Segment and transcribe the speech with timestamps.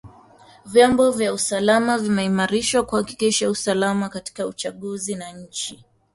[0.65, 5.85] vyombo vya usalama vimeimarishwa kuhakikisha usalama katika uchaguzi na nchi